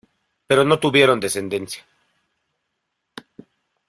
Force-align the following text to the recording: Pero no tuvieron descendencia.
Pero 0.47 0.63
no 0.65 0.79
tuvieron 0.79 1.19
descendencia. 1.19 1.85